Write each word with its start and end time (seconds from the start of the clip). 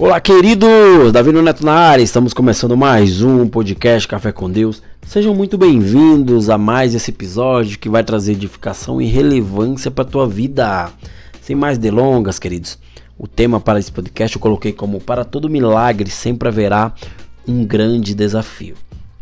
Olá, 0.00 0.20
queridos! 0.20 1.10
Davi 1.12 1.32
Neto 1.32 1.66
na 1.66 1.72
área, 1.72 2.04
estamos 2.04 2.32
começando 2.32 2.76
mais 2.76 3.20
um 3.20 3.48
podcast 3.48 4.06
Café 4.06 4.30
com 4.30 4.48
Deus. 4.48 4.80
Sejam 5.04 5.34
muito 5.34 5.58
bem-vindos 5.58 6.48
a 6.48 6.56
mais 6.56 6.94
esse 6.94 7.10
episódio 7.10 7.76
que 7.80 7.88
vai 7.88 8.04
trazer 8.04 8.34
edificação 8.34 9.02
e 9.02 9.06
relevância 9.06 9.90
para 9.90 10.04
a 10.04 10.08
tua 10.08 10.24
vida. 10.24 10.92
Sem 11.42 11.56
mais 11.56 11.78
delongas, 11.78 12.38
queridos, 12.38 12.78
o 13.18 13.26
tema 13.26 13.58
para 13.58 13.80
esse 13.80 13.90
podcast 13.90 14.36
eu 14.36 14.40
coloquei 14.40 14.72
como 14.72 15.00
Para 15.00 15.24
todo 15.24 15.50
milagre 15.50 16.08
sempre 16.08 16.46
haverá 16.46 16.92
um 17.46 17.64
grande 17.64 18.14
desafio. 18.14 18.76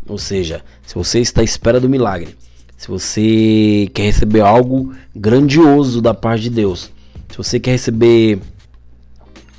Ou 0.07 0.19
seja, 0.19 0.61
se 0.85 0.93
você 0.93 1.19
está 1.19 1.41
à 1.41 1.43
espera 1.43 1.79
do 1.79 1.89
milagre, 1.89 2.35
se 2.77 2.87
você 2.87 3.89
quer 3.95 4.03
receber 4.03 4.41
algo 4.41 4.93
grandioso 5.15 6.03
da 6.03 6.13
parte 6.13 6.43
de 6.43 6.49
Deus, 6.51 6.91
se 7.29 7.35
você 7.35 7.59
quer 7.59 7.71
receber 7.71 8.39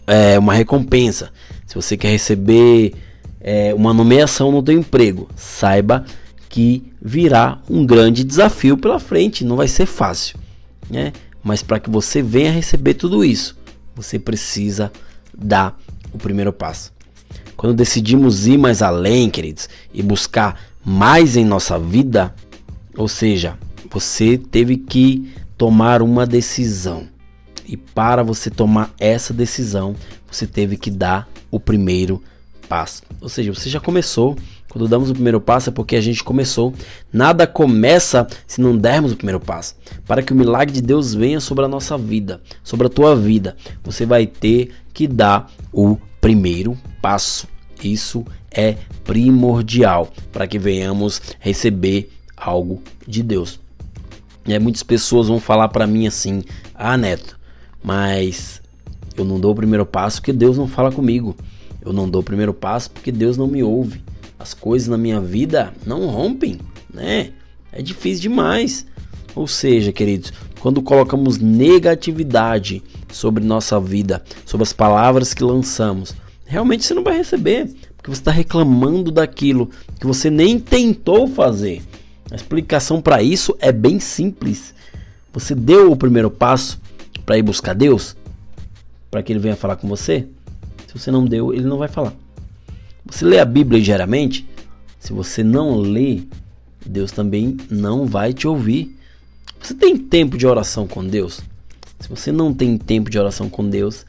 é, 0.08 0.38
uma 0.38 0.54
recompensa, 0.54 1.30
se 1.66 1.74
você 1.74 1.96
quer 1.96 2.08
receber 2.08 2.94
é, 3.40 3.74
uma 3.74 3.92
nomeação 3.92 4.50
no 4.50 4.62
teu 4.62 4.74
emprego, 4.74 5.28
saiba 5.36 6.04
que 6.48 6.90
virá 7.00 7.60
um 7.68 7.84
grande 7.84 8.24
desafio 8.24 8.78
pela 8.78 8.98
frente, 8.98 9.44
não 9.44 9.56
vai 9.56 9.68
ser 9.68 9.84
fácil, 9.84 10.38
né? 10.90 11.12
Mas 11.44 11.62
para 11.62 11.78
que 11.78 11.90
você 11.90 12.22
venha 12.22 12.50
receber 12.50 12.94
tudo 12.94 13.22
isso, 13.22 13.56
você 13.94 14.18
precisa 14.18 14.90
dar 15.36 15.78
o 16.12 16.18
primeiro 16.18 16.52
passo. 16.52 16.90
Quando 17.54 17.76
decidimos 17.76 18.46
ir 18.46 18.56
mais 18.56 18.80
além, 18.80 19.28
queridos, 19.28 19.68
e 19.92 20.02
buscar 20.02 20.58
mais 20.84 21.36
em 21.36 21.44
nossa 21.44 21.78
vida, 21.78 22.34
ou 22.96 23.08
seja, 23.08 23.58
você 23.90 24.38
teve 24.38 24.78
que 24.78 25.30
tomar 25.56 26.00
uma 26.00 26.26
decisão. 26.26 27.06
E 27.68 27.76
para 27.76 28.22
você 28.22 28.50
tomar 28.50 28.94
essa 28.98 29.34
decisão, 29.34 29.94
você 30.30 30.46
teve 30.46 30.78
que 30.78 30.90
dar 30.90 31.28
o 31.50 31.60
primeiro 31.60 32.22
passo. 32.66 33.02
Ou 33.20 33.28
seja, 33.28 33.52
você 33.52 33.68
já 33.68 33.78
começou. 33.78 34.36
Quando 34.68 34.88
damos 34.88 35.10
o 35.10 35.14
primeiro 35.14 35.40
passo 35.40 35.70
é 35.70 35.72
porque 35.72 35.96
a 35.96 36.00
gente 36.00 36.24
começou. 36.24 36.74
Nada 37.12 37.46
começa 37.46 38.26
se 38.46 38.60
não 38.60 38.76
dermos 38.76 39.12
o 39.12 39.16
primeiro 39.16 39.40
passo. 39.40 39.76
Para 40.06 40.22
que 40.22 40.32
o 40.32 40.36
milagre 40.36 40.74
de 40.74 40.82
Deus 40.82 41.14
venha 41.14 41.40
sobre 41.40 41.64
a 41.64 41.68
nossa 41.68 41.96
vida, 41.96 42.40
sobre 42.62 42.86
a 42.86 42.90
tua 42.90 43.14
vida, 43.14 43.56
você 43.82 44.04
vai 44.04 44.26
ter 44.26 44.70
que 44.92 45.06
dar 45.06 45.50
o 45.72 45.96
primeiro 46.20 46.76
passo. 47.00 47.46
Isso 47.82 48.24
é 48.50 48.76
primordial 49.04 50.10
para 50.32 50.46
que 50.46 50.58
venhamos 50.58 51.20
receber 51.38 52.10
algo 52.36 52.82
de 53.06 53.22
Deus. 53.22 53.60
E 54.46 54.58
muitas 54.58 54.82
pessoas 54.82 55.28
vão 55.28 55.38
falar 55.38 55.68
para 55.68 55.86
mim 55.86 56.06
assim: 56.06 56.42
"Ah, 56.74 56.96
Neto, 56.96 57.37
mas 57.82 58.60
eu 59.16 59.24
não 59.24 59.40
dou 59.40 59.52
o 59.52 59.56
primeiro 59.56 59.86
passo 59.86 60.20
porque 60.20 60.32
Deus 60.32 60.56
não 60.56 60.68
fala 60.68 60.92
comigo. 60.92 61.36
Eu 61.84 61.92
não 61.92 62.08
dou 62.08 62.20
o 62.20 62.24
primeiro 62.24 62.52
passo 62.52 62.90
porque 62.90 63.10
Deus 63.10 63.36
não 63.36 63.46
me 63.46 63.62
ouve. 63.62 64.02
As 64.38 64.54
coisas 64.54 64.88
na 64.88 64.98
minha 64.98 65.20
vida 65.20 65.72
não 65.84 66.06
rompem, 66.06 66.58
né? 66.92 67.32
É 67.72 67.82
difícil 67.82 68.22
demais. 68.22 68.86
Ou 69.34 69.46
seja, 69.46 69.92
queridos, 69.92 70.32
quando 70.60 70.82
colocamos 70.82 71.38
negatividade 71.38 72.82
sobre 73.12 73.44
nossa 73.44 73.80
vida, 73.80 74.22
sobre 74.44 74.64
as 74.64 74.72
palavras 74.72 75.32
que 75.32 75.44
lançamos, 75.44 76.14
realmente 76.44 76.84
você 76.84 76.94
não 76.94 77.04
vai 77.04 77.16
receber, 77.16 77.66
porque 77.96 78.10
você 78.10 78.20
está 78.20 78.30
reclamando 78.30 79.10
daquilo 79.10 79.70
que 80.00 80.06
você 80.06 80.30
nem 80.30 80.58
tentou 80.58 81.28
fazer. 81.28 81.82
A 82.30 82.34
explicação 82.34 83.00
para 83.00 83.22
isso 83.22 83.56
é 83.60 83.72
bem 83.72 83.98
simples. 84.00 84.74
Você 85.32 85.54
deu 85.54 85.92
o 85.92 85.96
primeiro 85.96 86.30
passo, 86.30 86.80
para 87.28 87.36
ir 87.36 87.42
buscar 87.42 87.74
Deus, 87.74 88.16
para 89.10 89.22
que 89.22 89.30
ele 89.30 89.38
venha 89.38 89.54
falar 89.54 89.76
com 89.76 89.86
você? 89.86 90.26
Se 90.86 90.98
você 90.98 91.10
não 91.10 91.26
deu, 91.26 91.52
ele 91.52 91.66
não 91.66 91.76
vai 91.76 91.86
falar. 91.86 92.14
Você 93.04 93.22
lê 93.22 93.38
a 93.38 93.44
Bíblia 93.44 93.82
diariamente? 93.82 94.48
Se 94.98 95.12
você 95.12 95.44
não 95.44 95.76
lê, 95.76 96.22
Deus 96.86 97.12
também 97.12 97.54
não 97.70 98.06
vai 98.06 98.32
te 98.32 98.48
ouvir. 98.48 98.98
Você 99.60 99.74
tem 99.74 99.94
tempo 99.94 100.38
de 100.38 100.46
oração 100.46 100.86
com 100.86 101.06
Deus? 101.06 101.42
Se 102.00 102.08
você 102.08 102.32
não 102.32 102.54
tem 102.54 102.78
tempo 102.78 103.10
de 103.10 103.18
oração 103.18 103.50
com 103.50 103.68
Deus, 103.68 104.06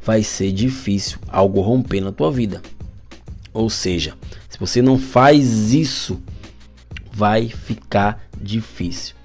vai 0.00 0.22
ser 0.22 0.52
difícil 0.52 1.18
algo 1.26 1.60
romper 1.62 2.00
na 2.00 2.12
tua 2.12 2.30
vida. 2.30 2.62
Ou 3.52 3.68
seja, 3.68 4.14
se 4.48 4.60
você 4.60 4.80
não 4.80 4.96
faz 4.96 5.74
isso, 5.74 6.22
vai 7.12 7.48
ficar 7.48 8.24
difícil. 8.40 9.16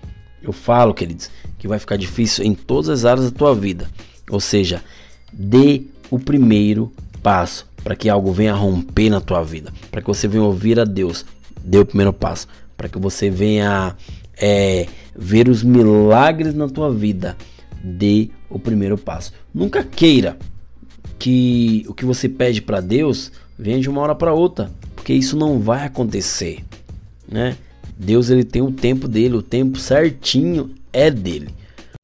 Eu 0.47 0.53
falo, 0.53 0.93
queridos, 0.93 1.29
que 1.57 1.67
vai 1.67 1.79
ficar 1.79 1.97
difícil 1.97 2.45
em 2.45 2.53
todas 2.53 2.89
as 2.89 3.05
áreas 3.05 3.31
da 3.31 3.37
tua 3.37 3.55
vida. 3.55 3.89
Ou 4.29 4.39
seja, 4.39 4.83
dê 5.31 5.83
o 6.09 6.19
primeiro 6.19 6.91
passo 7.21 7.67
para 7.83 7.95
que 7.95 8.09
algo 8.09 8.31
venha 8.31 8.53
romper 8.53 9.09
na 9.09 9.21
tua 9.21 9.43
vida, 9.43 9.71
para 9.91 10.01
que 10.01 10.07
você 10.07 10.27
venha 10.27 10.43
ouvir 10.43 10.79
a 10.79 10.85
Deus. 10.85 11.25
Dê 11.63 11.79
o 11.79 11.85
primeiro 11.85 12.13
passo 12.13 12.47
para 12.77 12.89
que 12.89 12.97
você 12.97 13.29
venha 13.29 13.95
é, 14.37 14.87
ver 15.15 15.47
os 15.47 15.63
milagres 15.63 16.53
na 16.53 16.67
tua 16.67 16.93
vida. 16.93 17.37
Dê 17.83 18.29
o 18.49 18.59
primeiro 18.59 18.97
passo. 18.97 19.33
Nunca 19.53 19.83
queira 19.83 20.37
que 21.19 21.85
o 21.87 21.93
que 21.93 22.05
você 22.05 22.27
pede 22.27 22.61
para 22.61 22.81
Deus 22.81 23.31
venha 23.57 23.79
de 23.79 23.89
uma 23.89 24.01
hora 24.01 24.15
para 24.15 24.33
outra, 24.33 24.71
porque 24.95 25.13
isso 25.13 25.37
não 25.37 25.59
vai 25.59 25.85
acontecer, 25.85 26.63
né? 27.27 27.57
Deus 27.97 28.29
ele 28.29 28.43
tem 28.43 28.61
o 28.61 28.71
tempo 28.71 29.07
dele, 29.07 29.35
o 29.35 29.41
tempo 29.41 29.79
certinho 29.79 30.71
é 30.91 31.09
dele, 31.09 31.49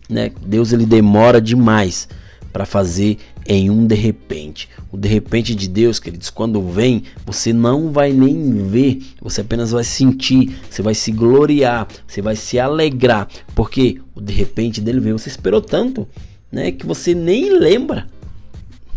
né? 0.10 0.32
Deus 0.46 0.72
ele 0.72 0.86
demora 0.86 1.42
demais 1.42 2.08
para 2.52 2.66
fazer 2.66 3.18
em 3.46 3.70
um 3.70 3.86
de 3.86 3.96
repente. 3.96 4.70
O 4.92 4.98
de 4.98 5.08
repente 5.08 5.56
de 5.56 5.68
Deus, 5.68 6.00
queridos, 6.00 6.30
quando 6.30 6.62
vem, 6.62 7.04
você 7.26 7.54
não 7.54 7.92
vai 7.92 8.12
nem 8.12 8.68
ver, 8.68 9.02
você 9.22 9.42
apenas 9.42 9.72
vai 9.72 9.84
sentir, 9.84 10.58
você 10.70 10.82
vai 10.82 10.94
se 10.94 11.12
gloriar, 11.12 11.88
você 12.08 12.22
vai 12.22 12.36
se 12.36 12.60
alegrar, 12.60 13.28
porque 13.56 14.00
o 14.14 14.22
de 14.22 14.34
repente 14.34 14.82
dele 14.82 15.00
veio, 15.00 15.18
você 15.18 15.30
esperou 15.30 15.62
tanto, 15.62 16.08
né, 16.52 16.72
que 16.72 16.86
você 16.86 17.16
nem 17.16 17.58
lembra, 17.58 18.08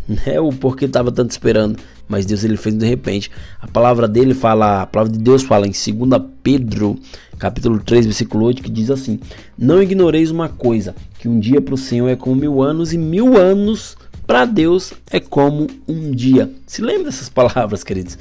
né, 0.26 0.41
o 0.41 0.50
porquê 0.50 0.84
estava 0.84 1.10
tanto 1.10 1.31
esperando 1.31 1.78
mas 2.09 2.26
Deus 2.26 2.44
ele 2.44 2.56
fez 2.56 2.75
de 2.75 2.87
repente. 2.87 3.31
A 3.60 3.66
palavra 3.66 4.06
dele 4.06 4.34
fala, 4.34 4.82
a 4.82 4.87
palavra 4.87 5.12
de 5.12 5.19
Deus 5.19 5.42
fala 5.42 5.66
em 5.66 5.70
2 5.70 6.22
Pedro, 6.42 6.98
capítulo 7.38 7.78
3, 7.81 8.06
versículo 8.06 8.44
8, 8.47 8.62
que 8.62 8.70
diz 8.70 8.91
assim: 8.91 9.19
Não 9.59 9.82
ignoreis 9.82 10.31
uma 10.31 10.48
coisa, 10.48 10.94
que 11.19 11.28
um 11.28 11.38
dia 11.38 11.60
para 11.60 11.75
o 11.75 11.78
Senhor 11.78 12.09
é 12.09 12.16
como 12.16 12.37
mil 12.37 12.62
anos, 12.62 12.93
e 12.93 12.98
mil 12.98 13.37
anos 13.37 13.97
para 14.26 14.44
Deus 14.44 14.93
é 15.10 15.20
como 15.20 15.66
um 15.88 16.10
dia. 16.10 16.50
Se 16.66 16.82
lembra 16.82 17.04
dessas 17.04 17.28
palavras, 17.31 17.82
queridos? 17.82 18.19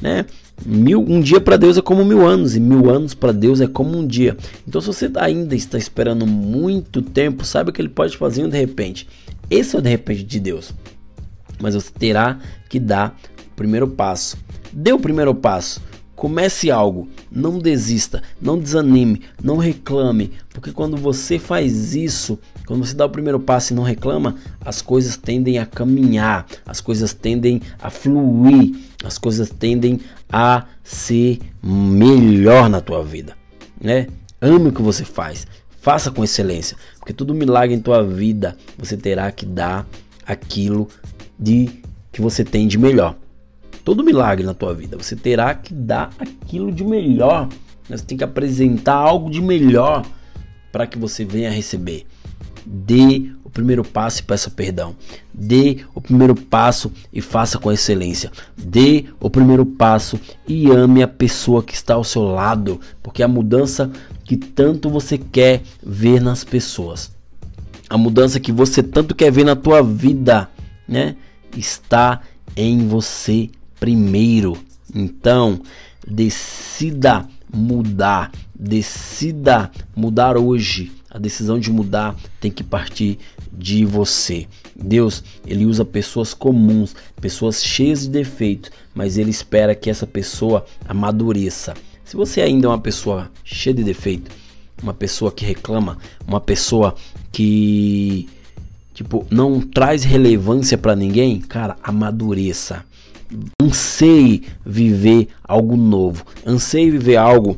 Né? 0.00 0.24
Mil, 0.64 1.00
um 1.00 1.20
dia 1.20 1.40
para 1.40 1.56
Deus 1.56 1.76
é 1.76 1.82
como 1.82 2.04
mil 2.04 2.26
anos, 2.26 2.56
e 2.56 2.60
mil 2.60 2.90
anos 2.90 3.14
para 3.14 3.32
Deus 3.32 3.60
é 3.60 3.66
como 3.66 3.98
um 3.98 4.06
dia. 4.06 4.36
Então, 4.66 4.80
se 4.80 4.86
você 4.86 5.10
ainda 5.16 5.54
está 5.54 5.78
esperando 5.78 6.26
muito 6.26 7.00
tempo, 7.00 7.44
saiba 7.44 7.72
que 7.72 7.80
Ele 7.80 7.88
pode 7.88 8.16
fazer 8.16 8.44
um 8.44 8.48
de 8.48 8.58
repente. 8.58 9.06
Esse 9.50 9.74
é 9.74 9.78
o 9.78 9.82
de 9.82 9.88
repente 9.88 10.22
de 10.22 10.38
Deus 10.38 10.72
mas 11.60 11.74
você 11.74 11.90
terá 11.90 12.38
que 12.68 12.80
dar 12.80 13.16
o 13.52 13.54
primeiro 13.54 13.86
passo. 13.86 14.36
Dê 14.72 14.92
o 14.92 14.98
primeiro 14.98 15.34
passo. 15.34 15.82
Comece 16.20 16.70
algo, 16.70 17.08
não 17.32 17.58
desista, 17.58 18.22
não 18.38 18.58
desanime, 18.58 19.22
não 19.42 19.56
reclame, 19.56 20.32
porque 20.50 20.70
quando 20.70 20.94
você 20.94 21.38
faz 21.38 21.94
isso, 21.94 22.38
quando 22.66 22.84
você 22.84 22.94
dá 22.94 23.06
o 23.06 23.10
primeiro 23.10 23.40
passo 23.40 23.72
e 23.72 23.76
não 23.76 23.82
reclama, 23.82 24.36
as 24.60 24.82
coisas 24.82 25.16
tendem 25.16 25.58
a 25.58 25.64
caminhar, 25.64 26.44
as 26.66 26.78
coisas 26.78 27.14
tendem 27.14 27.62
a 27.80 27.88
fluir, 27.88 28.76
as 29.02 29.16
coisas 29.16 29.48
tendem 29.48 29.98
a 30.30 30.66
ser 30.84 31.38
melhor 31.62 32.68
na 32.68 32.82
tua 32.82 33.02
vida, 33.02 33.34
né? 33.80 34.06
Ame 34.42 34.68
o 34.68 34.72
que 34.72 34.82
você 34.82 35.06
faz, 35.06 35.46
faça 35.80 36.10
com 36.10 36.22
excelência, 36.22 36.76
porque 36.98 37.14
todo 37.14 37.32
milagre 37.32 37.74
em 37.74 37.80
tua 37.80 38.02
vida 38.02 38.58
você 38.76 38.94
terá 38.94 39.32
que 39.32 39.46
dar 39.46 39.86
aquilo 40.26 40.86
de 41.40 41.70
que 42.12 42.20
você 42.20 42.44
tem 42.44 42.68
de 42.68 42.78
melhor. 42.78 43.16
Todo 43.84 44.04
milagre 44.04 44.44
na 44.44 44.52
tua 44.52 44.74
vida, 44.74 44.96
você 44.96 45.16
terá 45.16 45.54
que 45.54 45.72
dar 45.72 46.10
aquilo 46.18 46.70
de 46.70 46.84
melhor. 46.84 47.48
Você 47.88 48.04
tem 48.04 48.18
que 48.18 48.24
apresentar 48.24 48.94
algo 48.94 49.30
de 49.30 49.40
melhor 49.40 50.04
para 50.70 50.86
que 50.86 50.98
você 50.98 51.24
venha 51.24 51.50
receber. 51.50 52.06
Dê 52.64 53.32
o 53.42 53.48
primeiro 53.48 53.82
passo 53.82 54.20
e 54.20 54.22
peça 54.22 54.50
perdão. 54.50 54.94
Dê 55.32 55.78
o 55.94 56.00
primeiro 56.00 56.34
passo 56.34 56.92
e 57.12 57.20
faça 57.20 57.58
com 57.58 57.72
excelência. 57.72 58.30
Dê 58.56 59.06
o 59.18 59.30
primeiro 59.30 59.64
passo 59.64 60.20
e 60.46 60.70
ame 60.70 61.02
a 61.02 61.08
pessoa 61.08 61.62
que 61.62 61.74
está 61.74 61.94
ao 61.94 62.04
seu 62.04 62.22
lado, 62.22 62.78
porque 63.02 63.22
é 63.22 63.24
a 63.24 63.28
mudança 63.28 63.90
que 64.24 64.36
tanto 64.36 64.88
você 64.88 65.18
quer 65.18 65.62
ver 65.82 66.20
nas 66.20 66.44
pessoas, 66.44 67.10
a 67.88 67.98
mudança 67.98 68.38
que 68.38 68.52
você 68.52 68.80
tanto 68.80 69.12
quer 69.12 69.32
ver 69.32 69.42
na 69.42 69.56
tua 69.56 69.82
vida, 69.82 70.48
né? 70.86 71.16
Está 71.56 72.20
em 72.56 72.86
você 72.86 73.50
primeiro. 73.78 74.56
Então, 74.94 75.60
decida 76.06 77.28
mudar. 77.52 78.30
Decida 78.54 79.70
mudar 79.94 80.36
hoje. 80.36 80.92
A 81.10 81.18
decisão 81.18 81.58
de 81.58 81.72
mudar 81.72 82.14
tem 82.40 82.50
que 82.50 82.62
partir 82.62 83.18
de 83.52 83.84
você. 83.84 84.46
Deus, 84.76 85.24
ele 85.46 85.66
usa 85.66 85.84
pessoas 85.84 86.32
comuns, 86.32 86.94
pessoas 87.20 87.64
cheias 87.64 88.02
de 88.02 88.10
defeitos, 88.10 88.70
mas 88.94 89.18
ele 89.18 89.30
espera 89.30 89.74
que 89.74 89.90
essa 89.90 90.06
pessoa 90.06 90.64
amadureça. 90.86 91.74
Se 92.04 92.16
você 92.16 92.40
ainda 92.40 92.66
é 92.66 92.70
uma 92.70 92.78
pessoa 92.78 93.30
cheia 93.44 93.74
de 93.74 93.82
defeito, 93.82 94.30
uma 94.82 94.94
pessoa 94.94 95.32
que 95.32 95.44
reclama, 95.44 95.98
uma 96.26 96.40
pessoa 96.40 96.94
que 97.32 98.28
tipo 99.00 99.26
não 99.30 99.62
traz 99.62 100.04
relevância 100.04 100.76
para 100.76 100.94
ninguém, 100.94 101.40
cara, 101.40 101.74
amadureça. 101.82 102.84
Anseie 103.62 104.42
viver 104.64 105.28
algo 105.42 105.74
novo, 105.74 106.26
anseie 106.46 106.90
viver 106.90 107.16
algo 107.16 107.56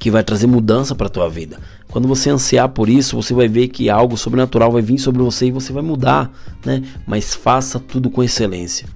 que 0.00 0.10
vai 0.10 0.24
trazer 0.24 0.48
mudança 0.48 0.96
para 0.96 1.08
tua 1.08 1.28
vida. 1.28 1.60
Quando 1.88 2.08
você 2.08 2.28
ansiar 2.28 2.70
por 2.70 2.88
isso, 2.88 3.14
você 3.14 3.32
vai 3.32 3.46
ver 3.46 3.68
que 3.68 3.88
algo 3.88 4.16
sobrenatural 4.16 4.72
vai 4.72 4.82
vir 4.82 4.98
sobre 4.98 5.22
você 5.22 5.46
e 5.46 5.52
você 5.52 5.72
vai 5.72 5.82
mudar, 5.82 6.32
né? 6.64 6.82
Mas 7.06 7.34
faça 7.34 7.78
tudo 7.78 8.10
com 8.10 8.20
excelência. 8.22 8.88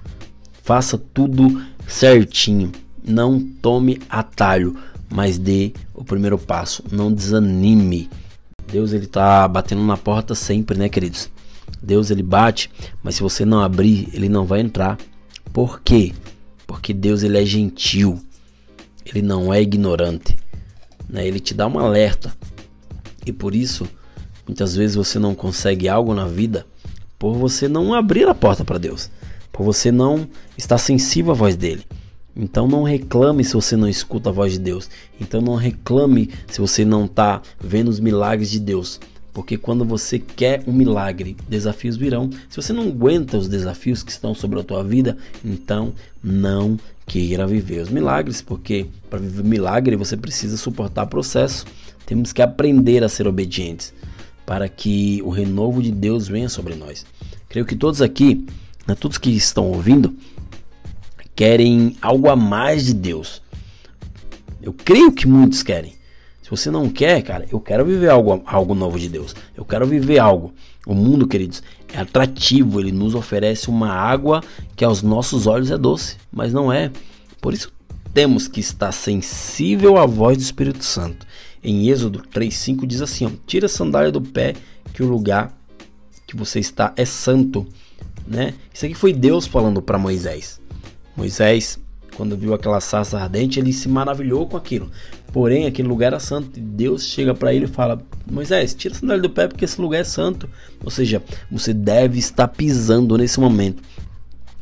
Faça 0.63 0.97
tudo 0.97 1.61
certinho. 1.87 2.73
Não 3.07 3.39
tome 3.39 4.01
atalho, 4.09 4.75
mas 5.09 5.37
dê 5.37 5.71
o 5.93 6.03
primeiro 6.03 6.37
passo. 6.37 6.83
Não 6.91 7.13
desanime. 7.13 8.09
Deus 8.69 8.91
ele 8.91 9.07
tá 9.07 9.47
batendo 9.47 9.83
na 9.83 9.95
porta 9.95 10.35
sempre, 10.35 10.77
né, 10.77 10.89
queridos? 10.89 11.29
Deus 11.81 12.11
ele 12.11 12.23
bate, 12.23 12.69
mas 13.03 13.15
se 13.15 13.21
você 13.21 13.45
não 13.45 13.61
abrir, 13.61 14.09
ele 14.13 14.29
não 14.29 14.45
vai 14.45 14.61
entrar. 14.61 14.97
Por 15.53 15.81
quê? 15.81 16.13
Porque 16.65 16.93
Deus 16.93 17.23
ele 17.23 17.41
é 17.41 17.45
gentil. 17.45 18.19
Ele 19.05 19.21
não 19.21 19.53
é 19.53 19.61
ignorante. 19.61 20.37
Né? 21.07 21.25
Ele 21.25 21.39
te 21.39 21.53
dá 21.53 21.67
um 21.67 21.79
alerta 21.79 22.33
e 23.25 23.33
por 23.33 23.53
isso, 23.53 23.85
muitas 24.47 24.73
vezes 24.73 24.95
você 24.95 25.19
não 25.19 25.35
consegue 25.35 25.89
algo 25.89 26.13
na 26.13 26.25
vida 26.25 26.65
por 27.19 27.33
você 27.33 27.67
não 27.67 27.93
abrir 27.93 28.27
a 28.27 28.33
porta 28.33 28.63
para 28.63 28.77
Deus, 28.77 29.11
por 29.51 29.63
você 29.63 29.91
não 29.91 30.27
estar 30.57 30.77
sensível 30.77 31.31
à 31.31 31.35
voz 31.35 31.55
dele. 31.57 31.83
Então 32.33 32.67
não 32.67 32.83
reclame 32.83 33.43
se 33.43 33.53
você 33.53 33.75
não 33.75 33.89
escuta 33.89 34.29
a 34.29 34.31
voz 34.31 34.53
de 34.53 34.59
Deus. 34.59 34.89
Então 35.19 35.41
não 35.41 35.55
reclame 35.55 36.29
se 36.47 36.61
você 36.61 36.85
não 36.85 37.05
está 37.05 37.41
vendo 37.59 37.89
os 37.89 37.99
milagres 37.99 38.49
de 38.49 38.59
Deus. 38.59 38.99
Porque 39.37 39.55
quando 39.55 39.85
você 39.85 40.17
quer 40.17 40.63
um 40.65 40.73
milagre, 40.73 41.37
desafios 41.47 41.95
virão. 41.95 42.27
Se 42.49 42.59
você 42.59 42.73
não 42.73 42.87
aguenta 42.87 43.37
os 43.37 43.47
desafios 43.47 44.01
que 44.01 44.09
estão 44.09 44.33
sobre 44.33 44.59
a 44.59 44.63
tua 44.63 44.83
vida, 44.83 45.15
então 45.45 45.93
não 46.23 46.75
queira 47.05 47.45
viver 47.45 47.83
os 47.83 47.89
milagres, 47.89 48.41
porque 48.41 48.87
para 49.11 49.19
viver 49.19 49.43
milagre 49.43 49.95
você 49.95 50.17
precisa 50.17 50.57
suportar 50.57 51.05
processo. 51.05 51.67
Temos 52.03 52.33
que 52.33 52.41
aprender 52.41 53.03
a 53.03 53.09
ser 53.09 53.27
obedientes 53.27 53.93
para 54.43 54.67
que 54.67 55.21
o 55.23 55.29
renovo 55.29 55.83
de 55.83 55.91
Deus 55.91 56.27
venha 56.27 56.49
sobre 56.49 56.73
nós. 56.73 57.05
Creio 57.47 57.67
que 57.67 57.75
todos 57.75 58.01
aqui, 58.01 58.43
né, 58.87 58.95
todos 58.95 59.19
que 59.19 59.29
estão 59.29 59.67
ouvindo, 59.67 60.15
querem 61.35 61.95
algo 62.01 62.27
a 62.27 62.35
mais 62.35 62.87
de 62.87 62.95
Deus. 62.95 63.39
Eu 64.63 64.73
creio 64.73 65.11
que 65.11 65.27
muitos 65.27 65.61
querem. 65.61 65.96
Se 66.47 66.51
você 66.51 66.71
não 66.71 66.89
quer, 66.89 67.21
cara, 67.23 67.45
eu 67.51 67.59
quero 67.59 67.83
viver 67.83 68.09
algo, 68.09 68.41
algo 68.45 68.73
novo 68.73 68.97
de 68.97 69.09
Deus. 69.09 69.35
Eu 69.53 69.65
quero 69.65 69.85
viver 69.85 70.17
algo. 70.17 70.53
O 70.85 70.95
mundo, 70.95 71.27
queridos, 71.27 71.61
é 71.93 71.99
atrativo. 71.99 72.79
Ele 72.79 72.93
nos 72.93 73.15
oferece 73.15 73.69
uma 73.69 73.91
água 73.91 74.41
que 74.73 74.85
aos 74.85 75.03
nossos 75.03 75.45
olhos 75.45 75.71
é 75.71 75.77
doce, 75.77 76.15
mas 76.31 76.53
não 76.53 76.71
é. 76.71 76.89
Por 77.41 77.53
isso 77.53 77.69
temos 78.13 78.47
que 78.47 78.61
estar 78.61 78.93
sensível 78.93 79.97
à 79.97 80.05
voz 80.05 80.37
do 80.37 80.43
Espírito 80.43 80.85
Santo 80.85 81.27
em 81.61 81.89
Êxodo 81.89 82.23
3:5 82.33 82.85
diz 82.85 83.01
assim: 83.01 83.25
ó, 83.25 83.31
tira 83.45 83.65
a 83.65 83.69
sandália 83.69 84.09
do 84.09 84.21
pé, 84.21 84.53
que 84.93 85.03
o 85.03 85.07
lugar 85.07 85.53
que 86.25 86.33
você 86.33 86.59
está 86.59 86.93
é 86.95 87.03
santo, 87.03 87.67
né? 88.25 88.53
Isso 88.73 88.85
aqui 88.85 88.95
foi 88.95 89.11
Deus 89.11 89.45
falando 89.45 89.81
para 89.81 89.97
Moisés. 89.97 90.61
Moisés, 91.13 91.77
quando 92.17 92.35
viu 92.35 92.51
aquela 92.55 92.81
sarça 92.81 93.19
ardente, 93.19 93.59
ele 93.59 93.71
se 93.71 93.87
maravilhou 93.87 94.47
com 94.47 94.57
aquilo. 94.57 94.91
Porém, 95.31 95.67
aquele 95.67 95.87
lugar 95.87 96.07
era 96.07 96.19
santo. 96.19 96.57
E 96.57 96.61
Deus 96.61 97.05
chega 97.05 97.35
para 97.35 97.53
ele 97.53 97.65
e 97.65 97.67
fala: 97.67 98.01
Moisés, 98.29 98.73
tira 98.73 98.95
a 98.95 98.97
sandália 98.97 99.21
do 99.21 99.29
pé 99.29 99.47
porque 99.47 99.65
esse 99.65 99.79
lugar 99.79 100.01
é 100.01 100.03
santo. 100.03 100.49
Ou 100.83 100.89
seja, 100.89 101.21
você 101.51 101.71
deve 101.71 102.17
estar 102.17 102.47
pisando 102.47 103.15
nesse 103.15 103.39
momento 103.39 103.83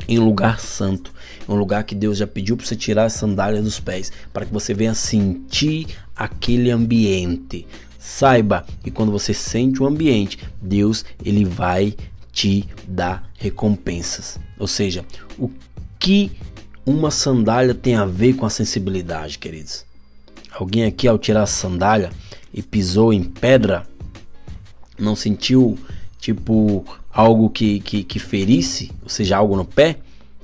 em 0.06 0.20
um 0.20 0.26
lugar 0.26 0.60
santo, 0.60 1.14
um 1.48 1.56
lugar 1.56 1.86
que 1.86 1.96
Deus 1.96 2.18
já 2.18 2.28
pediu 2.28 2.58
para 2.58 2.66
você 2.66 2.76
tirar 2.76 3.06
as 3.06 3.14
sandálias 3.14 3.64
dos 3.64 3.80
pés, 3.80 4.12
para 4.34 4.46
que 4.46 4.54
você 4.54 4.74
venha 4.74 4.94
sentir 4.94 5.88
aquele 6.14 6.70
ambiente. 6.70 7.66
Saiba 7.98 8.66
que 8.84 8.92
quando 8.92 9.14
você 9.14 9.34
sente 9.34 9.82
o 9.82 9.86
ambiente, 9.88 10.38
Deus 10.62 11.06
ele 11.24 11.46
vai 11.46 11.96
te 12.34 12.68
dar 12.86 13.32
recompensas. 13.40 14.38
Ou 14.60 14.68
seja, 14.68 15.06
o 15.40 15.50
que 15.98 16.32
uma 16.86 17.10
sandália 17.10 17.74
tem 17.74 17.96
a 17.96 18.06
ver 18.06 18.34
com 18.34 18.46
a 18.46 18.50
sensibilidade, 18.50 19.40
queridos? 19.40 19.86
Alguém 20.52 20.86
aqui 20.86 21.08
ao 21.08 21.18
tirar 21.18 21.44
a 21.44 21.48
sandália 21.48 22.12
e 22.54 22.62
pisou 22.62 23.12
em 23.12 23.24
pedra, 23.24 23.88
não 24.98 25.16
sentiu 25.16 25.78
tipo 26.20 26.86
algo 27.12 27.50
que, 27.50 27.80
que, 27.80 28.04
que 28.04 28.20
ferisse, 28.20 28.92
ou 29.02 29.10
seja, 29.10 29.38
algo 29.38 29.56
no 29.56 29.66
pé? 29.66 29.98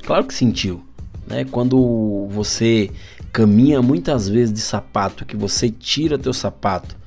Claro 0.04 0.26
que 0.26 0.34
sentiu. 0.34 0.84
Né? 1.28 1.46
Quando 1.46 2.28
você 2.32 2.90
caminha 3.32 3.82
muitas 3.82 4.28
vezes 4.28 4.54
de 4.54 4.60
sapato, 4.60 5.26
que 5.26 5.38
você 5.38 5.70
tira 5.70 6.18
teu 6.18 6.34
sapato 6.34 6.98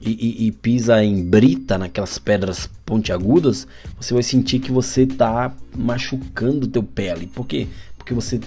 e, 0.00 0.10
e, 0.10 0.46
e 0.46 0.52
pisa 0.52 1.02
em 1.02 1.24
brita, 1.24 1.76
naquelas 1.76 2.18
pedras 2.18 2.70
pontiagudas, 2.84 3.66
você 4.00 4.14
vai 4.14 4.22
sentir 4.22 4.60
que 4.60 4.70
você 4.70 5.02
está 5.02 5.52
machucando 5.74 6.68
teu 6.68 6.82
pé 6.82 7.10
ali. 7.10 7.26
Por 7.26 7.46
quê? 7.46 7.66
Porque 8.06 8.14
você 8.14 8.38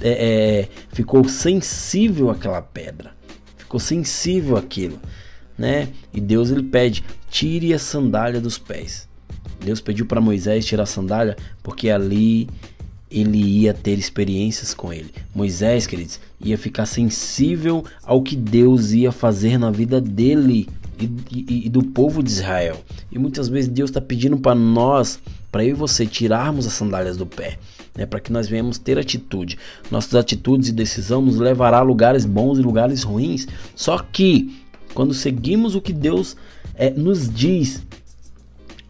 é, 0.00 0.62
é, 0.62 0.68
ficou 0.92 1.28
sensível 1.28 2.30
àquela 2.30 2.60
pedra, 2.60 3.12
ficou 3.56 3.78
sensível 3.78 4.56
àquilo, 4.56 4.98
né? 5.56 5.90
E 6.12 6.20
Deus 6.20 6.50
ele 6.50 6.64
pede: 6.64 7.04
tire 7.30 7.72
a 7.72 7.78
sandália 7.78 8.40
dos 8.40 8.58
pés. 8.58 9.08
Deus 9.64 9.80
pediu 9.80 10.04
para 10.04 10.20
Moisés 10.20 10.66
tirar 10.66 10.82
a 10.82 10.86
sandália 10.86 11.36
porque 11.62 11.90
ali 11.90 12.48
ele 13.08 13.38
ia 13.38 13.72
ter 13.72 13.96
experiências 13.96 14.74
com 14.74 14.92
ele. 14.92 15.12
Moisés, 15.32 15.86
queridos, 15.86 16.18
ia 16.40 16.58
ficar 16.58 16.84
sensível 16.84 17.84
ao 18.02 18.20
que 18.20 18.34
Deus 18.34 18.90
ia 18.90 19.12
fazer 19.12 19.58
na 19.58 19.70
vida 19.70 20.00
dele 20.00 20.68
e, 20.98 21.04
e, 21.30 21.66
e 21.66 21.68
do 21.68 21.84
povo 21.84 22.20
de 22.20 22.30
Israel. 22.30 22.82
E 23.12 23.18
muitas 23.18 23.48
vezes 23.48 23.70
Deus 23.70 23.90
está 23.90 24.00
pedindo 24.00 24.36
para 24.38 24.56
nós, 24.56 25.20
para 25.52 25.64
eu 25.64 25.70
e 25.70 25.74
você, 25.74 26.04
tirarmos 26.04 26.66
as 26.66 26.72
sandálias 26.72 27.16
do 27.16 27.24
pé. 27.24 27.60
Né, 27.96 28.04
para 28.06 28.18
que 28.18 28.32
nós 28.32 28.48
venhamos 28.48 28.76
ter 28.76 28.98
atitude. 28.98 29.56
Nossas 29.90 30.16
atitudes 30.16 30.68
e 30.68 30.72
decisão 30.72 31.22
nos 31.22 31.36
levará 31.36 31.78
a 31.78 31.82
lugares 31.82 32.24
bons 32.24 32.58
e 32.58 32.62
lugares 32.62 33.04
ruins. 33.04 33.46
Só 33.76 33.98
que 33.98 34.64
quando 34.92 35.14
seguimos 35.14 35.74
o 35.74 35.80
que 35.80 35.92
Deus 35.92 36.36
é, 36.74 36.90
nos 36.90 37.32
diz, 37.32 37.82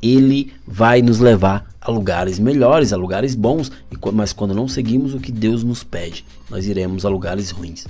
Ele 0.02 0.52
vai 0.66 1.02
nos 1.02 1.18
levar 1.18 1.74
a 1.80 1.90
lugares 1.90 2.38
melhores, 2.38 2.92
a 2.92 2.96
lugares 2.96 3.34
bons, 3.34 3.70
mas 4.12 4.32
quando 4.32 4.54
não 4.54 4.66
seguimos 4.66 5.14
o 5.14 5.20
que 5.20 5.30
Deus 5.30 5.62
nos 5.62 5.84
pede, 5.84 6.24
nós 6.48 6.66
iremos 6.66 7.04
a 7.04 7.10
lugares 7.10 7.50
ruins. 7.50 7.86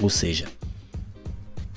Ou 0.00 0.08
seja, 0.08 0.46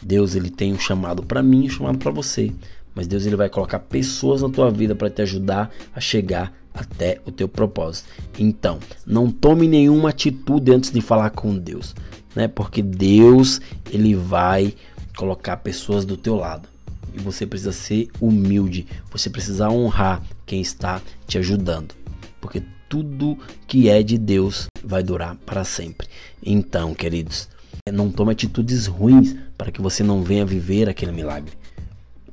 Deus 0.02 0.36
ele 0.36 0.50
tem 0.50 0.72
um 0.74 0.80
chamado 0.80 1.24
para 1.24 1.42
mim, 1.42 1.66
um 1.66 1.70
chamado 1.70 1.98
para 1.98 2.12
você, 2.12 2.52
mas 2.96 3.08
Deus 3.08 3.26
ele 3.26 3.36
vai 3.36 3.50
colocar 3.50 3.80
pessoas 3.80 4.42
na 4.42 4.50
tua 4.50 4.70
vida 4.70 4.96
para 4.96 5.10
te 5.10 5.22
ajudar 5.22 5.72
a 5.96 6.00
chegar 6.00 6.54
até 6.74 7.20
o 7.26 7.32
teu 7.32 7.48
propósito. 7.48 8.10
Então, 8.40 8.80
não 9.06 9.32
tome 9.32 9.68
nenhuma 9.68 10.10
atitude 10.10 10.72
antes 10.72 10.92
de 10.92 11.02
falar 11.02 11.30
com 11.32 11.58
Deus, 11.58 11.96
né? 12.36 12.48
Porque 12.48 12.82
Deus 12.82 13.62
ele 13.92 14.16
vai 14.16 14.74
colocar 15.16 15.58
pessoas 15.58 16.06
do 16.06 16.16
teu 16.16 16.36
lado 16.36 16.68
e 17.14 17.20
você 17.20 17.46
precisa 17.46 17.72
ser 17.72 18.10
humilde, 18.20 18.88
você 19.12 19.30
precisa 19.30 19.70
honrar 19.70 20.22
quem 20.46 20.62
está 20.62 21.02
te 21.28 21.38
ajudando, 21.38 21.94
porque 22.40 22.64
tudo 22.88 23.38
que 23.68 23.90
é 23.90 24.02
de 24.02 24.18
Deus 24.18 24.68
vai 24.84 25.04
durar 25.04 25.36
para 25.46 25.64
sempre. 25.64 26.08
Então, 26.44 26.94
queridos, 26.94 27.50
não 27.92 28.12
tome 28.12 28.32
atitudes 28.32 28.88
ruins 28.88 29.36
para 29.58 29.72
que 29.72 29.82
você 29.82 30.04
não 30.04 30.24
venha 30.24 30.46
viver 30.46 30.90
aquele 30.90 31.12
milagre, 31.12 31.54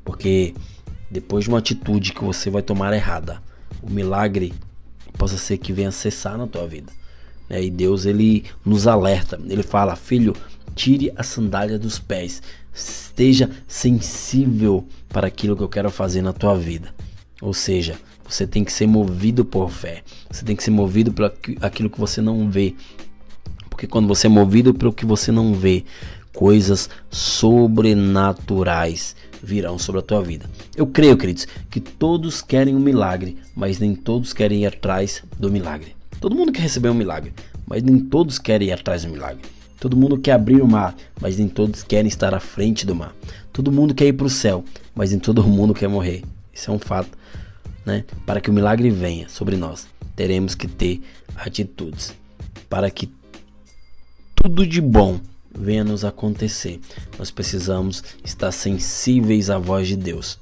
porque 0.09 0.55
depois 1.11 1.45
de 1.45 1.51
uma 1.51 1.59
atitude 1.59 2.15
que 2.15 2.25
você 2.25 2.49
vai 2.49 2.63
tomar 2.63 2.95
errada, 2.95 3.43
o 3.83 3.91
milagre 3.91 4.55
possa 5.19 5.37
ser 5.37 5.59
que 5.59 5.71
venha 5.71 5.93
cessar 5.93 6.39
na 6.39 6.47
tua 6.47 6.67
vida. 6.67 6.91
Né? 7.47 7.65
E 7.65 7.71
Deus 7.71 8.07
ele 8.07 8.47
nos 8.65 8.87
alerta, 8.87 9.39
ele 9.51 9.63
fala, 9.63 9.95
filho, 9.97 10.35
tire 10.75 11.13
a 11.15 11.23
sandália 11.23 11.79
dos 11.79 11.99
pés, 11.99 12.43
esteja 12.73 13.51
sensível 13.67 14.87
para 15.11 15.27
aquilo 15.27 15.55
que 15.55 15.63
eu 15.63 15.69
quero 15.69 15.91
fazer 15.91 16.23
na 16.23 16.33
tua 16.33 16.57
vida. 16.57 16.89
Ou 17.43 17.53
seja, 17.53 17.99
você 18.27 18.47
tem 18.47 18.65
que 18.65 18.73
ser 18.73 18.87
movido 18.87 19.45
por 19.45 19.71
fé. 19.71 20.03
Você 20.31 20.43
tem 20.43 20.57
que 20.57 20.65
ser 20.65 20.71
movido 20.71 21.13
por 21.13 21.27
aquilo 21.61 21.91
que 21.91 22.01
você 22.01 22.23
não 22.23 22.51
vê. 22.51 22.75
Porque 23.69 23.87
quando 23.87 24.09
você 24.09 24.27
é 24.27 24.31
movido 24.31 24.73
pelo 24.73 24.91
que 24.91 25.05
você 25.05 25.31
não 25.31 25.53
vê, 25.53 25.85
coisas 26.33 26.89
sobrenaturais 27.11 29.15
virão 29.43 29.79
sobre 29.79 30.01
a 30.01 30.03
tua 30.03 30.23
vida. 30.23 30.49
Eu 30.77 30.87
creio, 30.87 31.17
queridos, 31.17 31.47
que 31.71 31.81
todos 31.81 32.43
querem 32.43 32.75
um 32.75 32.81
milagre, 32.81 33.39
mas 33.55 33.79
nem 33.79 33.95
todos 33.95 34.33
querem 34.33 34.63
ir 34.63 34.67
atrás 34.67 35.23
do 35.39 35.51
milagre. 35.51 35.95
Todo 36.21 36.35
mundo 36.35 36.53
quer 36.53 36.63
receber 36.63 36.89
um 36.89 36.95
milagre, 36.95 37.33
mas 37.67 37.83
nem 37.83 37.99
todos 37.99 38.39
querem 38.39 38.69
ir 38.69 38.73
atrás 38.73 39.05
do 39.05 39.11
milagre. 39.11 39.43
Todo 39.81 39.97
mundo 39.97 40.19
quer 40.19 40.33
abrir 40.33 40.61
o 40.61 40.67
mar, 40.67 40.97
mas 41.21 41.39
nem 41.39 41.49
todos 41.49 41.85
querem 41.85 42.09
estar 42.09 42.35
à 42.35 42.41
frente 42.41 42.85
do 42.85 42.95
mar. 42.95 43.15
Todo 43.53 43.71
mundo 43.71 43.95
quer 43.95 44.07
ir 44.07 44.13
para 44.13 44.27
o 44.27 44.31
céu, 44.31 44.65
mas 44.95 45.11
nem 45.11 45.21
todo 45.21 45.47
mundo 45.47 45.73
quer 45.73 45.89
morrer. 45.89 46.25
Isso 46.53 46.71
é 46.71 46.75
um 46.75 46.79
fato. 46.79 47.17
Né? 47.87 48.05
Para 48.27 48.41
que 48.41 48.51
o 48.51 48.53
milagre 48.53 48.91
venha 48.91 49.29
sobre 49.29 49.57
nós, 49.57 49.87
teremos 50.17 50.57
que 50.57 50.67
ter 50.67 51.01
atitudes. 51.37 52.13
Para 52.69 52.91
que 52.91 53.09
tudo 54.35 54.67
de 54.67 54.81
bom 54.81 55.21
venha 55.55 55.85
nos 55.85 56.05
acontecer, 56.05 56.81
nós 57.19 57.31
precisamos 57.31 58.03
estar 58.25 58.53
sensíveis 58.53 59.51
à 59.51 59.59
voz 59.59 59.89
de 59.89 59.97
Deus. 59.97 60.39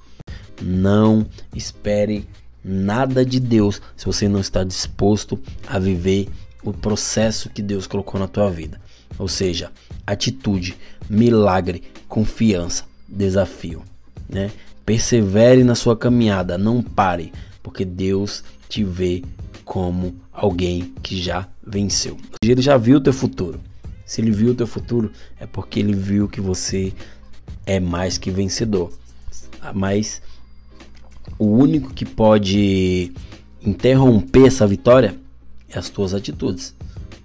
Não 0.60 1.26
espere 1.54 2.26
nada 2.64 3.25
de 3.25 3.38
Deus 3.38 3.80
se 3.96 4.06
você 4.06 4.28
não 4.28 4.40
está 4.40 4.64
disposto 4.64 5.38
a 5.66 5.78
viver 5.78 6.28
o 6.62 6.72
processo 6.72 7.48
que 7.50 7.62
Deus 7.62 7.86
colocou 7.86 8.18
na 8.18 8.26
tua 8.26 8.50
vida. 8.50 8.80
Ou 9.18 9.28
seja, 9.28 9.70
atitude, 10.06 10.76
milagre, 11.08 11.82
confiança, 12.08 12.84
desafio, 13.08 13.82
né? 14.28 14.50
Persevere 14.84 15.64
na 15.64 15.75
sua 15.75 15.96
caminhada, 15.96 16.58
não 16.58 16.82
pare, 16.82 17.32
porque 17.62 17.84
Deus 17.84 18.44
te 18.68 18.84
vê 18.84 19.22
como 19.64 20.14
alguém 20.32 20.92
que 21.02 21.20
já 21.20 21.48
venceu. 21.66 22.16
Ele 22.42 22.62
já 22.62 22.76
viu 22.76 22.98
o 22.98 23.00
teu 23.00 23.12
futuro. 23.12 23.60
Se 24.06 24.20
ele 24.20 24.30
viu 24.30 24.52
o 24.52 24.54
teu 24.54 24.66
futuro, 24.66 25.10
é 25.38 25.46
porque 25.46 25.80
ele 25.80 25.92
viu 25.92 26.28
que 26.28 26.40
você 26.40 26.94
é 27.66 27.80
mais 27.80 28.16
que 28.16 28.30
vencedor. 28.30 28.92
Mas 29.75 30.22
o 31.38 31.46
único 31.46 31.92
que 31.92 32.04
pode 32.04 33.12
interromper 33.60 34.46
essa 34.46 34.66
vitória 34.66 35.18
é 35.68 35.78
as 35.78 35.90
tuas 35.90 36.14
atitudes. 36.14 36.75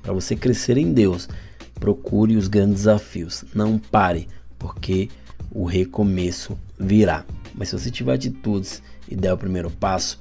Para 0.01 0.11
você 0.11 0.35
crescer 0.35 0.75
em 0.75 0.91
Deus, 0.91 1.29
procure 1.75 2.35
os 2.35 2.47
grandes 2.47 2.77
desafios. 2.77 3.45
Não 3.53 3.77
pare, 3.77 4.27
porque 4.57 5.07
o 5.51 5.65
recomeço 5.65 6.57
virá. 6.79 7.23
Mas 7.53 7.69
se 7.69 7.77
você 7.77 7.91
tiver 7.91 8.13
atitudes 8.13 8.81
e 9.07 9.15
der 9.15 9.33
o 9.33 9.37
primeiro 9.37 9.69
passo, 9.69 10.19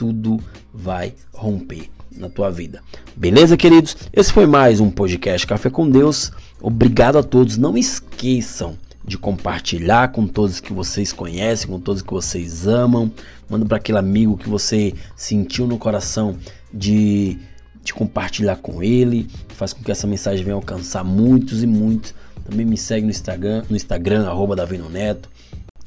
tudo 0.00 0.40
vai 0.72 1.12
romper 1.30 1.90
na 2.16 2.30
tua 2.30 2.50
vida. 2.50 2.82
Beleza, 3.14 3.54
queridos? 3.54 3.94
Esse 4.10 4.32
foi 4.32 4.46
mais 4.46 4.80
um 4.80 4.90
podcast 4.90 5.46
Café 5.46 5.68
com 5.68 5.90
Deus. 5.90 6.32
Obrigado 6.58 7.18
a 7.18 7.22
todos. 7.22 7.58
Não 7.58 7.76
esqueçam 7.76 8.78
de 9.04 9.18
compartilhar 9.18 10.10
com 10.10 10.26
todos 10.26 10.58
que 10.58 10.72
vocês 10.72 11.12
conhecem, 11.12 11.68
com 11.68 11.78
todos 11.78 12.00
que 12.00 12.10
vocês 12.10 12.66
amam. 12.66 13.12
Manda 13.46 13.66
para 13.66 13.76
aquele 13.76 13.98
amigo 13.98 14.38
que 14.38 14.48
você 14.48 14.94
sentiu 15.14 15.66
no 15.66 15.76
coração 15.76 16.38
de, 16.72 17.36
de 17.84 17.92
compartilhar 17.92 18.56
com 18.56 18.82
ele. 18.82 19.28
Faz 19.48 19.74
com 19.74 19.82
que 19.82 19.92
essa 19.92 20.06
mensagem 20.06 20.42
venha 20.42 20.56
alcançar 20.56 21.04
muitos 21.04 21.62
e 21.62 21.66
muitos. 21.66 22.14
Também 22.48 22.64
me 22.64 22.78
segue 22.78 23.04
no 23.04 23.10
Instagram, 23.10 23.64
no 23.68 23.76
Instagram, 23.76 24.26
arroba 24.26 24.56
Neto. 24.90 25.28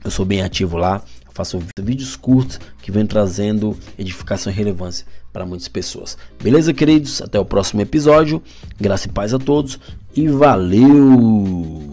Eu 0.03 0.11
sou 0.11 0.25
bem 0.25 0.41
ativo 0.41 0.77
lá 0.77 1.01
faço 1.33 1.59
vídeos 1.81 2.15
curtos 2.15 2.59
que 2.81 2.91
vem 2.91 3.05
trazendo 3.05 3.77
edificação 3.97 4.51
e 4.51 4.55
relevância 4.55 5.05
para 5.31 5.45
muitas 5.45 5.67
pessoas. 5.67 6.17
Beleza, 6.41 6.73
queridos? 6.73 7.21
Até 7.21 7.39
o 7.39 7.45
próximo 7.45 7.81
episódio. 7.81 8.41
Graça 8.79 9.07
e 9.07 9.11
paz 9.11 9.33
a 9.33 9.39
todos 9.39 9.79
e 10.15 10.27
valeu! 10.27 11.92